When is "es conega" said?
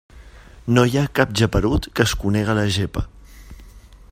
2.09-2.57